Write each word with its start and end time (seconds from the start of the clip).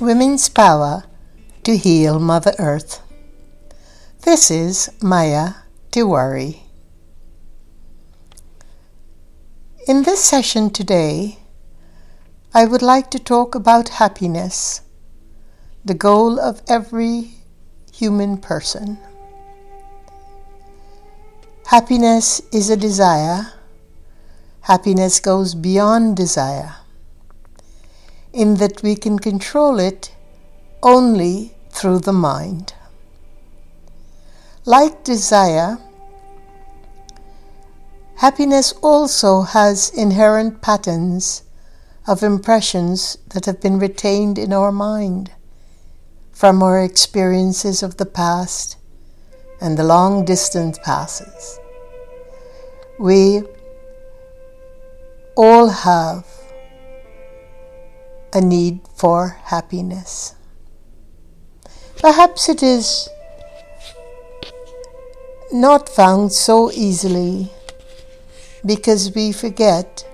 Women's 0.00 0.48
Power 0.48 1.04
to 1.64 1.76
Heal 1.76 2.18
Mother 2.18 2.54
Earth. 2.58 3.00
This 4.22 4.50
is 4.50 4.90
Maya 5.02 5.52
Tiwari. 5.92 6.62
In 9.86 10.02
this 10.02 10.24
session 10.24 10.70
today, 10.70 11.38
I 12.54 12.64
would 12.64 12.80
like 12.80 13.10
to 13.10 13.18
talk 13.18 13.54
about 13.54 14.00
happiness, 14.00 14.80
the 15.84 15.94
goal 15.94 16.40
of 16.40 16.62
every 16.66 17.34
human 17.92 18.38
person. 18.38 18.98
Happiness 21.66 22.40
is 22.50 22.70
a 22.70 22.76
desire. 22.76 23.52
Happiness 24.62 25.20
goes 25.20 25.54
beyond 25.54 26.16
desire 26.16 26.81
in 28.32 28.56
that 28.56 28.82
we 28.82 28.94
can 28.96 29.18
control 29.18 29.78
it 29.78 30.14
only 30.82 31.54
through 31.70 32.00
the 32.00 32.12
mind. 32.12 32.74
Like 34.64 35.04
desire, 35.04 35.78
happiness 38.16 38.72
also 38.82 39.42
has 39.42 39.90
inherent 39.90 40.62
patterns 40.62 41.42
of 42.06 42.22
impressions 42.22 43.18
that 43.30 43.46
have 43.46 43.60
been 43.60 43.78
retained 43.78 44.38
in 44.38 44.52
our 44.52 44.72
mind 44.72 45.30
from 46.32 46.62
our 46.62 46.82
experiences 46.82 47.82
of 47.82 47.96
the 47.96 48.06
past 48.06 48.76
and 49.60 49.78
the 49.78 49.84
long 49.84 50.24
distance 50.24 50.78
passes. 50.84 51.60
We 52.98 53.42
all 55.36 55.68
have 55.68 56.26
a 58.32 58.40
need 58.40 58.80
for 58.94 59.38
happiness. 59.44 60.34
Perhaps 61.98 62.48
it 62.48 62.62
is 62.62 63.08
not 65.52 65.88
found 65.88 66.32
so 66.32 66.72
easily 66.72 67.50
because 68.64 69.14
we 69.14 69.32
forget 69.32 70.06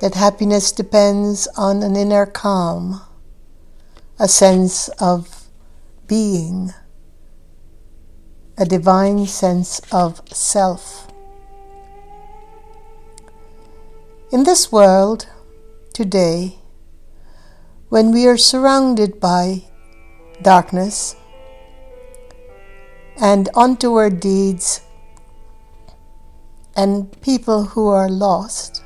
that 0.00 0.14
happiness 0.14 0.72
depends 0.72 1.48
on 1.56 1.82
an 1.82 1.96
inner 1.96 2.26
calm, 2.26 3.00
a 4.18 4.28
sense 4.28 4.88
of 5.00 5.48
being, 6.06 6.72
a 8.58 8.66
divine 8.66 9.26
sense 9.26 9.80
of 9.90 10.20
self. 10.30 11.10
In 14.30 14.44
this 14.44 14.70
world 14.70 15.28
today, 15.94 16.58
when 17.88 18.10
we 18.12 18.26
are 18.26 18.36
surrounded 18.36 19.20
by 19.20 19.62
darkness 20.42 21.14
and 23.20 23.48
untoward 23.54 24.18
deeds 24.18 24.80
and 26.74 27.20
people 27.22 27.64
who 27.64 27.86
are 27.86 28.08
lost, 28.08 28.82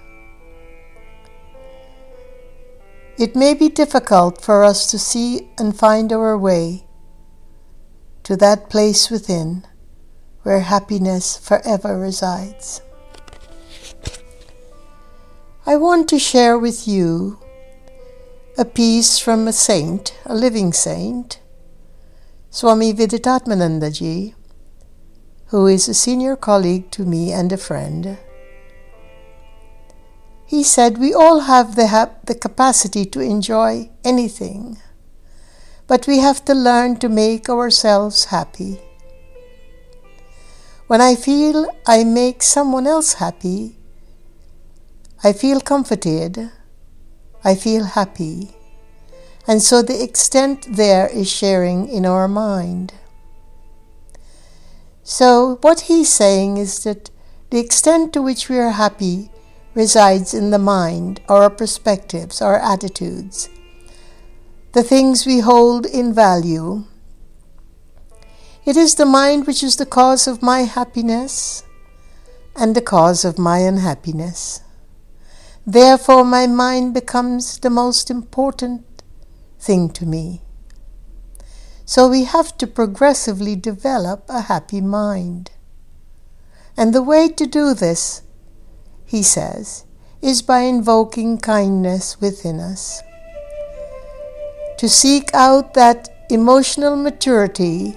it 3.18 3.34
may 3.34 3.54
be 3.54 3.68
difficult 3.68 4.40
for 4.40 4.62
us 4.62 4.90
to 4.90 4.98
see 4.98 5.48
and 5.58 5.76
find 5.76 6.12
our 6.12 6.36
way 6.36 6.84
to 8.22 8.36
that 8.36 8.70
place 8.70 9.10
within 9.10 9.66
where 10.42 10.60
happiness 10.60 11.36
forever 11.36 11.98
resides. 11.98 12.80
I 15.66 15.76
want 15.76 16.08
to 16.10 16.18
share 16.18 16.58
with 16.58 16.86
you 16.86 17.38
a 18.60 18.64
piece 18.66 19.18
from 19.18 19.48
a 19.48 19.54
saint, 19.54 20.14
a 20.26 20.34
living 20.34 20.70
saint, 20.70 21.40
Swami 22.50 22.92
Viditatmanandaji, 22.92 24.34
who 25.46 25.66
is 25.66 25.88
a 25.88 25.94
senior 25.94 26.36
colleague 26.36 26.90
to 26.90 27.06
me 27.06 27.32
and 27.32 27.50
a 27.52 27.56
friend. 27.56 28.18
He 30.44 30.62
said, 30.62 30.98
We 30.98 31.14
all 31.14 31.40
have 31.40 31.74
the, 31.74 31.86
ha- 31.86 32.10
the 32.24 32.34
capacity 32.34 33.06
to 33.06 33.20
enjoy 33.20 33.88
anything, 34.04 34.76
but 35.86 36.06
we 36.06 36.18
have 36.18 36.44
to 36.44 36.52
learn 36.52 36.98
to 36.98 37.08
make 37.08 37.48
ourselves 37.48 38.26
happy. 38.26 38.78
When 40.86 41.00
I 41.00 41.14
feel 41.14 41.66
I 41.86 42.04
make 42.04 42.42
someone 42.42 42.86
else 42.86 43.14
happy, 43.14 43.78
I 45.24 45.32
feel 45.32 45.62
comforted 45.62 46.50
I 47.42 47.54
feel 47.54 47.84
happy. 47.84 48.50
And 49.46 49.62
so 49.62 49.82
the 49.82 50.02
extent 50.02 50.66
there 50.76 51.08
is 51.08 51.30
sharing 51.30 51.88
in 51.88 52.04
our 52.04 52.28
mind. 52.28 52.92
So, 55.02 55.58
what 55.62 55.88
he's 55.90 56.12
saying 56.12 56.58
is 56.58 56.84
that 56.84 57.10
the 57.50 57.58
extent 57.58 58.12
to 58.12 58.22
which 58.22 58.48
we 58.48 58.58
are 58.58 58.70
happy 58.70 59.30
resides 59.74 60.34
in 60.34 60.50
the 60.50 60.58
mind, 60.58 61.20
our 61.28 61.50
perspectives, 61.50 62.40
our 62.40 62.58
attitudes, 62.58 63.48
the 64.72 64.82
things 64.82 65.26
we 65.26 65.40
hold 65.40 65.86
in 65.86 66.14
value. 66.14 66.84
It 68.64 68.76
is 68.76 68.94
the 68.94 69.06
mind 69.06 69.46
which 69.46 69.64
is 69.64 69.76
the 69.76 69.86
cause 69.86 70.28
of 70.28 70.42
my 70.42 70.60
happiness 70.60 71.64
and 72.54 72.76
the 72.76 72.82
cause 72.82 73.24
of 73.24 73.38
my 73.38 73.58
unhappiness. 73.58 74.60
Therefore, 75.70 76.24
my 76.24 76.48
mind 76.48 76.94
becomes 76.94 77.56
the 77.60 77.70
most 77.70 78.10
important 78.10 78.82
thing 79.60 79.88
to 79.90 80.04
me. 80.04 80.42
So, 81.84 82.08
we 82.08 82.24
have 82.24 82.58
to 82.58 82.66
progressively 82.66 83.54
develop 83.54 84.24
a 84.28 84.40
happy 84.40 84.80
mind. 84.80 85.52
And 86.76 86.92
the 86.92 87.04
way 87.04 87.28
to 87.28 87.46
do 87.46 87.72
this, 87.72 88.22
he 89.04 89.22
says, 89.22 89.84
is 90.20 90.42
by 90.42 90.62
invoking 90.62 91.38
kindness 91.38 92.20
within 92.20 92.58
us. 92.58 93.00
To 94.78 94.88
seek 94.88 95.30
out 95.32 95.74
that 95.74 96.08
emotional 96.30 96.96
maturity 96.96 97.96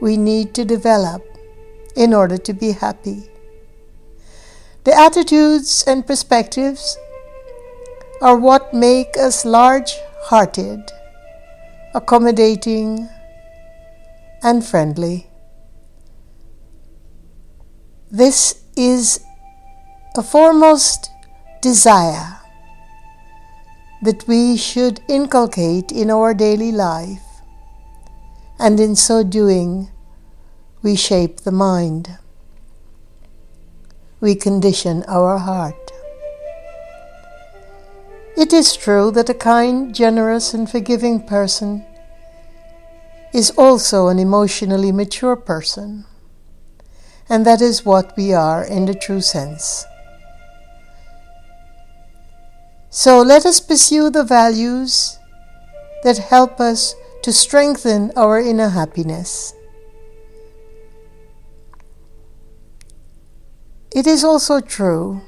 we 0.00 0.16
need 0.16 0.52
to 0.54 0.64
develop 0.64 1.22
in 1.94 2.12
order 2.12 2.38
to 2.38 2.52
be 2.52 2.72
happy. 2.72 3.30
The 4.82 4.92
attitudes 4.98 5.84
and 5.86 6.04
perspectives 6.04 6.98
are 8.24 8.38
what 8.38 8.72
make 8.72 9.18
us 9.18 9.44
large 9.44 9.98
hearted, 10.28 10.80
accommodating, 11.94 13.06
and 14.42 14.64
friendly. 14.64 15.26
This 18.10 18.62
is 18.76 19.20
a 20.16 20.22
foremost 20.22 21.10
desire 21.60 22.40
that 24.00 24.26
we 24.26 24.56
should 24.56 25.02
inculcate 25.06 25.92
in 25.92 26.10
our 26.10 26.32
daily 26.32 26.72
life, 26.72 27.42
and 28.58 28.80
in 28.80 28.96
so 28.96 29.22
doing, 29.22 29.90
we 30.82 30.96
shape 30.96 31.40
the 31.40 31.52
mind 31.52 32.16
we 34.18 34.34
condition 34.34 35.04
our 35.06 35.36
heart. 35.36 35.92
It 38.36 38.52
is 38.52 38.76
true 38.76 39.10
that 39.12 39.30
a 39.30 39.34
kind, 39.34 39.94
generous, 39.94 40.54
and 40.54 40.68
forgiving 40.68 41.26
person 41.26 41.84
is 43.32 43.50
also 43.56 44.08
an 44.08 44.18
emotionally 44.18 44.92
mature 44.92 45.36
person, 45.36 46.04
and 47.28 47.46
that 47.46 47.60
is 47.60 47.84
what 47.84 48.16
we 48.16 48.32
are 48.32 48.64
in 48.64 48.86
the 48.86 48.94
true 48.94 49.20
sense. 49.20 49.84
So 52.90 53.22
let 53.22 53.46
us 53.46 53.60
pursue 53.60 54.10
the 54.10 54.24
values 54.24 55.18
that 56.02 56.18
help 56.18 56.60
us 56.60 56.94
to 57.22 57.32
strengthen 57.32 58.12
our 58.16 58.38
inner 58.38 58.68
happiness 58.68 59.54
It 63.94 64.08
is 64.08 64.24
also 64.24 64.58
true 64.58 65.22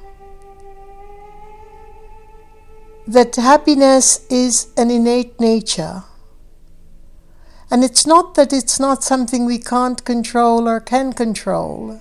that 3.06 3.36
happiness 3.36 4.26
is 4.28 4.66
an 4.76 4.90
innate 4.90 5.38
nature. 5.38 6.02
And 7.70 7.84
it's 7.84 8.06
not 8.06 8.34
that 8.34 8.52
it's 8.52 8.80
not 8.80 9.04
something 9.04 9.44
we 9.44 9.58
can't 9.58 10.04
control 10.04 10.68
or 10.68 10.80
can 10.80 11.12
control, 11.12 12.00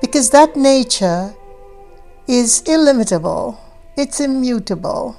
because 0.00 0.30
that 0.30 0.56
nature 0.56 1.34
is 2.26 2.62
illimitable, 2.62 3.60
it's 3.96 4.18
immutable. 4.18 5.16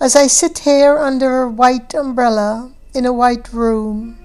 As 0.00 0.16
I 0.16 0.26
sit 0.26 0.58
here 0.60 0.98
under 0.98 1.42
a 1.42 1.50
white 1.50 1.94
umbrella 1.94 2.72
in 2.94 3.06
a 3.06 3.12
white 3.12 3.52
room, 3.52 4.18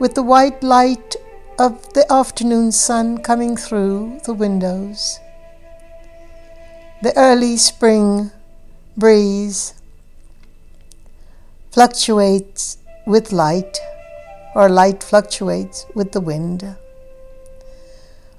with 0.00 0.14
the 0.14 0.22
white 0.24 0.62
light 0.62 1.14
of 1.58 1.92
the 1.92 2.10
afternoon 2.10 2.72
sun 2.72 3.18
coming 3.18 3.56
through 3.56 4.20
the 4.24 4.34
windows, 4.34 5.20
the 7.02 7.16
early 7.16 7.56
spring 7.56 8.30
breeze, 8.94 9.72
fluctuates 11.70 12.76
with 13.06 13.32
light, 13.32 13.78
or 14.54 14.68
light 14.68 15.02
fluctuates 15.02 15.86
with 15.94 16.12
the 16.12 16.20
wind. 16.20 16.76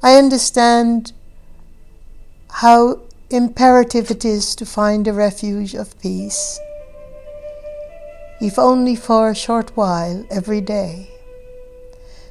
I 0.03 0.15
understand 0.15 1.13
how 2.49 2.99
imperative 3.31 4.11
it 4.11 4.25
is 4.25 4.53
to 4.55 4.65
find 4.65 5.07
a 5.07 5.13
refuge 5.13 5.73
of 5.73 5.99
peace, 5.99 6.59
if 8.39 8.59
only 8.59 8.95
for 8.95 9.31
a 9.31 9.35
short 9.35 9.75
while 9.75 10.23
every 10.29 10.61
day. 10.61 11.09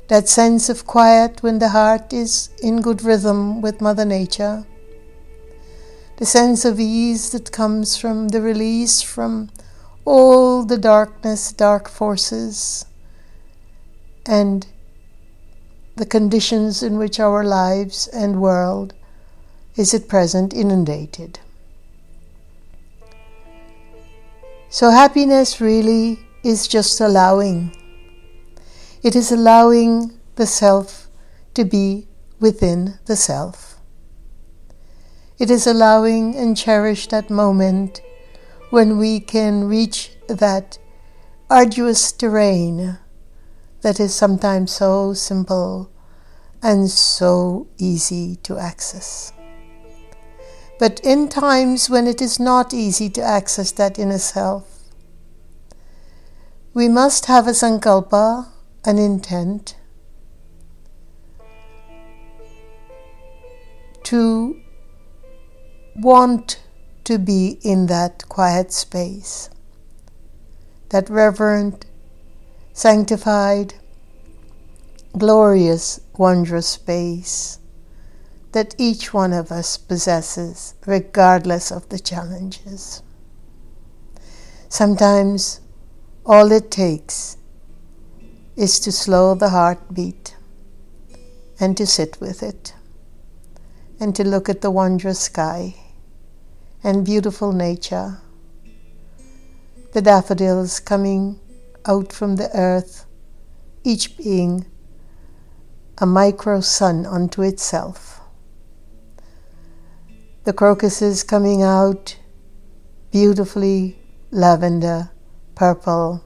That 0.07 0.29
sense 0.29 0.69
of 0.69 0.87
quiet 0.87 1.43
when 1.43 1.59
the 1.59 1.71
heart 1.71 2.13
is 2.13 2.51
in 2.63 2.83
good 2.83 3.03
rhythm 3.03 3.61
with 3.61 3.81
Mother 3.81 4.05
Nature, 4.05 4.67
the 6.21 6.27
sense 6.27 6.67
of 6.67 6.79
ease 6.79 7.31
that 7.31 7.51
comes 7.51 7.97
from 7.97 8.29
the 8.29 8.43
release 8.43 9.01
from 9.01 9.49
all 10.05 10.63
the 10.67 10.77
darkness, 10.77 11.51
dark 11.51 11.89
forces, 11.89 12.85
and 14.27 14.67
the 15.97 16.05
conditions 16.05 16.83
in 16.83 16.99
which 16.99 17.19
our 17.19 17.43
lives 17.43 18.07
and 18.09 18.43
world 18.43 18.93
is 19.77 19.95
at 19.95 20.09
present 20.09 20.53
inundated. 20.53 21.41
So, 24.69 24.91
happiness 24.91 25.59
really 25.59 26.19
is 26.45 26.69
just 26.69 27.01
allowing. 27.01 27.75
It 29.03 29.17
is 29.17 29.33
allowing 29.33 30.19
the 30.37 30.47
self 30.47 31.09
to 31.55 31.65
be 31.65 32.07
within 32.39 32.99
the 33.07 33.17
self. 33.17 33.70
It 35.41 35.51
is 35.51 35.67
allowing 35.67 36.37
and 36.37 36.55
cherish 36.55 37.09
that 37.09 37.31
moment 37.31 38.03
when 38.69 38.99
we 38.99 39.21
can 39.21 39.65
reach 39.65 40.11
that 40.29 40.79
arduous 41.49 42.13
terrain 42.13 42.99
that 43.81 43.99
is 43.99 44.15
sometimes 44.15 44.71
so 44.71 45.15
simple 45.15 45.91
and 46.63 46.91
so 46.91 47.69
easy 47.79 48.37
to 48.43 48.59
access. 48.59 49.33
But 50.79 51.01
in 51.01 51.31
times 51.31 51.89
when 51.89 52.07
it 52.07 52.21
is 52.21 52.39
not 52.39 52.75
easy 52.75 53.09
to 53.09 53.23
access 53.23 53.73
that 53.73 53.99
inner 53.99 54.19
self, 54.19 54.93
we 56.75 56.87
must 56.87 57.27
have 57.27 57.47
a 57.47 57.53
sankalpa, 57.53 58.49
an 58.85 58.99
intent, 58.99 59.75
to 64.03 64.61
want 66.01 66.61
to 67.05 67.19
be 67.19 67.59
in 67.63 67.87
that 67.87 68.29
quiet 68.29 68.73
space, 68.73 69.51
that 70.89 71.11
reverent, 71.11 71.85
sanctified, 72.73 73.75
glorious, 75.19 76.01
wondrous 76.17 76.67
space 76.67 77.59
that 78.53 78.75
each 78.79 79.15
one 79.15 79.33
of 79.33 79.53
us 79.53 79.77
possesses, 79.77 80.75
regardless 80.87 81.71
of 81.71 81.89
the 81.89 81.99
challenges. 81.99 83.03
Sometimes 84.69 85.61
all 86.27 86.51
it 86.51 86.71
takes 86.71 87.37
is 88.57 88.81
to 88.81 88.93
slow 88.93 89.35
the 89.35 89.51
heartbeat 89.51 90.37
and 91.61 91.77
to 91.77 91.87
sit 91.87 92.21
with 92.21 92.43
it 92.43 92.75
and 94.01 94.17
to 94.17 94.25
look 94.25 94.49
at 94.49 94.63
the 94.63 94.71
wondrous 94.71 95.21
sky 95.21 95.75
and 96.83 97.05
beautiful 97.05 97.53
nature, 97.53 98.19
the 99.93 100.01
daffodils 100.01 100.81
coming 100.81 101.39
out 101.85 102.13
from 102.13 102.37
the 102.37 102.51
earth, 102.57 103.07
each 103.85 104.17
being 104.17 104.65
a 105.99 106.07
micro 106.07 106.61
sun 106.61 107.05
unto 107.05 107.43
itself. 107.43 108.21
The 110.45 110.55
crocuses 110.55 111.23
coming 111.23 111.63
out 111.63 112.17
beautifully 113.11 113.99
lavender, 114.31 115.11
purple, 115.55 116.25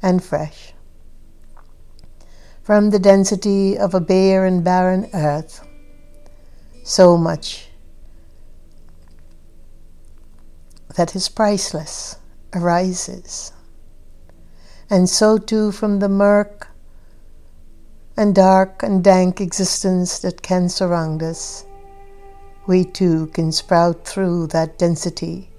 and 0.00 0.22
fresh. 0.22 0.72
From 2.62 2.90
the 2.90 2.98
density 2.98 3.78
of 3.78 3.94
a 3.94 4.00
bare 4.00 4.46
and 4.46 4.64
barren 4.64 5.08
earth, 5.14 5.64
so 6.82 7.16
much 7.16 7.68
that 10.96 11.16
is 11.16 11.28
priceless 11.28 12.16
arises. 12.54 13.52
And 14.90 15.08
so 15.08 15.38
too 15.38 15.72
from 15.72 16.00
the 16.00 16.08
murk 16.08 16.68
and 18.16 18.34
dark 18.34 18.82
and 18.82 19.02
dank 19.02 19.40
existence 19.40 20.18
that 20.18 20.42
can 20.42 20.68
surround 20.68 21.22
us, 21.22 21.64
we 22.66 22.84
too 22.84 23.28
can 23.28 23.52
sprout 23.52 24.06
through 24.06 24.48
that 24.48 24.78
density 24.78 25.50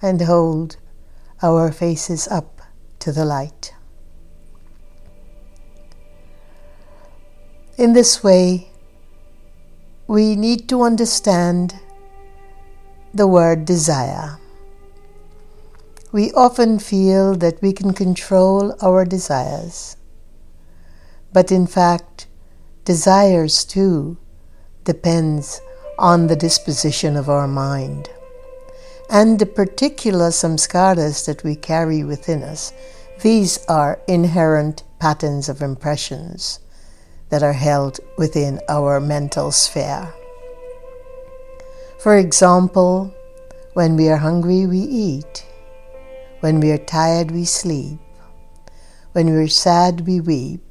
and 0.00 0.20
hold 0.20 0.76
our 1.42 1.72
faces 1.72 2.28
up 2.28 2.62
to 3.00 3.12
the 3.12 3.24
light. 3.24 3.74
In 7.76 7.94
this 7.94 8.22
way, 8.22 8.70
we 10.06 10.36
need 10.36 10.68
to 10.68 10.82
understand 10.82 11.78
the 13.12 13.26
word 13.26 13.64
desire. 13.64 14.38
We 16.12 16.32
often 16.32 16.78
feel 16.78 17.34
that 17.36 17.60
we 17.60 17.72
can 17.72 17.92
control 17.92 18.74
our 18.82 19.04
desires, 19.04 19.96
but 21.32 21.50
in 21.50 21.66
fact, 21.66 22.26
desires 22.84 23.64
too 23.64 24.16
depends 24.84 25.60
on 25.98 26.26
the 26.26 26.36
disposition 26.36 27.16
of 27.16 27.28
our 27.28 27.46
mind 27.46 28.08
and 29.10 29.38
the 29.38 29.46
particular 29.46 30.30
samskaras 30.30 31.26
that 31.26 31.42
we 31.42 31.56
carry 31.56 32.04
within 32.04 32.42
us. 32.42 32.72
These 33.22 33.64
are 33.66 34.00
inherent 34.06 34.84
patterns 35.00 35.48
of 35.48 35.62
impressions 35.62 36.60
that 37.28 37.42
are 37.42 37.52
held 37.52 37.98
within 38.16 38.60
our 38.68 39.00
mental 39.00 39.50
sphere. 39.50 40.14
For 42.00 42.16
example, 42.16 43.14
when 43.74 43.94
we 43.94 44.08
are 44.08 44.16
hungry, 44.16 44.64
we 44.64 44.78
eat. 44.78 45.44
When 46.40 46.58
we 46.58 46.70
are 46.70 46.78
tired, 46.78 47.30
we 47.30 47.44
sleep. 47.44 47.98
When 49.12 49.26
we 49.26 49.36
are 49.36 49.48
sad, 49.48 50.06
we 50.06 50.18
weep. 50.18 50.64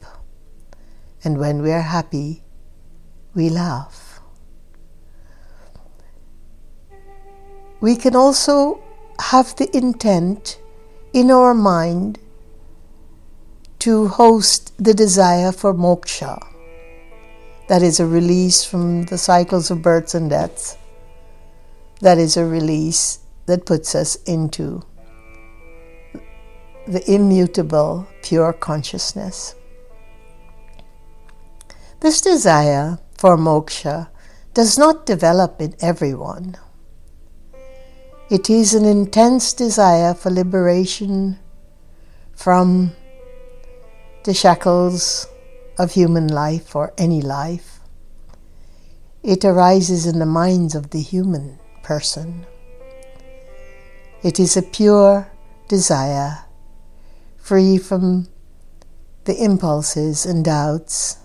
And 1.24 1.38
when 1.38 1.62
we 1.62 1.72
are 1.72 1.84
happy, 1.84 2.42
we 3.36 3.50
laugh. 3.50 4.22
We 7.80 7.96
can 7.96 8.16
also 8.16 8.82
have 9.20 9.56
the 9.58 9.70
intent 9.78 10.60
in 11.14 11.30
our 11.30 11.54
mind 11.54 12.18
to 13.86 14.08
host 14.08 14.74
the 14.84 14.96
desire 14.96 15.52
for 15.52 15.76
moksha, 15.76 16.44
that 17.68 17.84
is, 17.84 18.00
a 18.00 18.08
release 18.08 18.66
from 18.66 19.04
the 19.04 19.20
cycles 19.20 19.70
of 19.70 19.84
births 19.84 20.16
and 20.16 20.32
deaths 20.32 20.76
that 22.02 22.18
is 22.18 22.38
a 22.38 22.46
release 22.46 23.20
that 23.46 23.66
puts 23.66 23.96
us 23.96 24.16
into 24.24 24.84
the 26.88 27.04
immutable, 27.12 28.08
pure 28.24 28.54
consciousness. 28.54 29.56
This 32.00 32.22
desire 32.22 33.00
for 33.18 33.38
moksha 33.38 34.10
does 34.54 34.78
not 34.78 35.06
develop 35.06 35.62
in 35.62 35.76
everyone. 35.82 36.56
It 38.30 38.50
is 38.50 38.74
an 38.74 38.86
intense 38.86 39.54
desire 39.54 40.14
for 40.14 40.30
liberation 40.30 41.40
from 42.34 42.92
the 44.24 44.34
shackles 44.34 45.28
of 45.78 45.94
human 45.94 46.28
life 46.28 46.76
or 46.76 46.94
any 46.98 47.22
life. 47.22 47.80
It 49.22 49.44
arises 49.44 50.06
in 50.06 50.20
the 50.20 50.26
minds 50.26 50.76
of 50.76 50.92
the 50.92 51.02
human 51.02 51.59
person. 51.90 52.46
It 54.22 54.40
is 54.40 54.56
a 54.56 54.62
pure 54.62 55.32
desire, 55.68 56.46
free 57.38 57.80
from 57.80 58.28
the 59.26 59.36
impulses 59.44 60.24
and 60.24 60.46
doubts, 60.46 61.18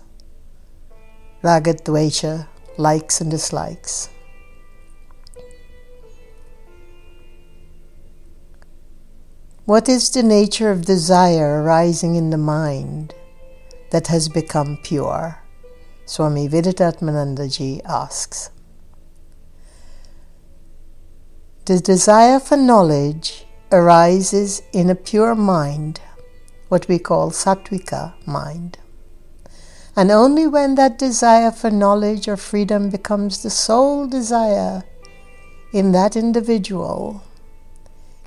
raga 1.43 1.75
dvesha, 1.75 2.47
likes 2.77 3.21
and 3.21 3.29
dislikes. 3.29 4.09
What 9.65 9.87
is 9.87 10.09
the 10.09 10.23
nature 10.23 10.71
of 10.71 10.85
desire 10.85 11.61
arising 11.61 12.15
in 12.15 12.31
the 12.31 12.41
mind 12.41 13.13
that 13.91 14.07
has 14.07 14.29
become 14.29 14.79
pure? 14.81 15.43
Swami 16.05 16.49
Vivekanandaji 16.49 17.81
asks. 17.85 18.49
The 21.65 21.79
desire 21.79 22.39
for 22.39 22.57
knowledge 22.57 23.47
arises 23.71 24.61
in 24.71 24.91
a 24.91 24.93
pure 24.93 25.33
mind, 25.33 25.99
what 26.69 26.87
we 26.87 26.99
call 26.99 27.31
sattvika 27.31 28.13
mind. 28.27 28.77
And 29.95 30.11
only 30.11 30.45
when 30.45 30.75
that 30.75 30.99
desire 30.99 31.49
for 31.49 31.71
knowledge 31.71 32.27
or 32.27 32.37
freedom 32.37 32.91
becomes 32.91 33.41
the 33.41 33.49
sole 33.49 34.05
desire 34.05 34.83
in 35.73 35.91
that 35.91 36.15
individual 36.15 37.23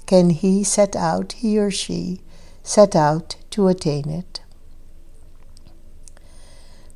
can 0.07 0.30
he 0.30 0.64
set 0.64 0.97
out, 0.97 1.35
he 1.35 1.61
or 1.61 1.71
she, 1.71 2.23
set 2.64 2.97
out 2.97 3.37
to 3.50 3.68
attain 3.68 4.09
it. 4.09 4.40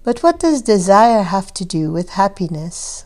But 0.02 0.24
what 0.24 0.40
does 0.40 0.62
desire 0.62 1.22
have 1.22 1.54
to 1.54 1.64
do 1.64 1.92
with 1.92 2.10
happiness? 2.10 3.04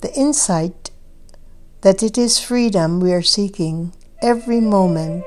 The 0.00 0.14
insight 0.14 0.92
that 1.80 2.04
it 2.04 2.16
is 2.16 2.38
freedom 2.38 3.00
we 3.00 3.12
are 3.12 3.22
seeking 3.22 3.92
every 4.22 4.60
moment 4.60 5.24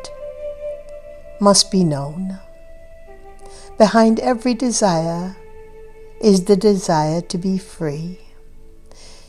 must 1.41 1.71
be 1.71 1.83
known. 1.83 2.39
Behind 3.77 4.17
every 4.21 4.53
desire 4.53 5.35
is 6.21 6.45
the 6.45 6.55
desire 6.55 7.19
to 7.19 7.37
be 7.37 7.57
free. 7.57 8.19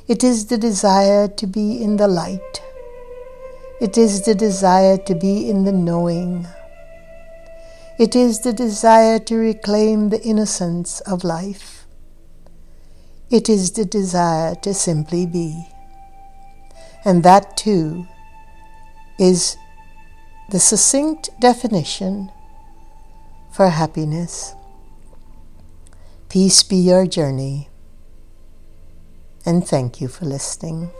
It 0.07 0.23
is 0.23 0.47
the 0.47 0.59
desire 0.59 1.27
to 1.27 1.47
be 1.49 1.83
in 1.83 1.97
the 1.97 2.07
light. 2.07 2.63
It 3.81 3.99
is 3.99 4.23
the 4.23 4.37
desire 4.37 4.97
to 4.97 5.15
be 5.17 5.51
in 5.51 5.65
the 5.65 5.73
knowing. 5.73 6.47
It 7.99 8.15
is 8.15 8.41
the 8.41 8.53
desire 8.53 9.19
to 9.19 9.37
reclaim 9.37 10.11
the 10.11 10.23
innocence 10.23 11.01
of 11.01 11.25
life. 11.25 11.82
It 13.33 13.49
is 13.49 13.73
the 13.73 13.87
desire 13.87 14.55
to 14.57 14.75
simply 14.75 15.25
be. 15.25 15.67
And 17.03 17.23
that 17.23 17.57
too 17.57 18.07
is 19.19 19.57
the 20.51 20.61
succinct 20.61 21.31
definition 21.41 22.31
for 23.51 23.71
happiness. 23.71 24.55
Peace 26.29 26.63
be 26.63 26.77
your 26.77 27.07
journey, 27.07 27.71
and 29.47 29.67
thank 29.67 29.99
you 29.99 30.09
for 30.09 30.27
listening. 30.27 30.91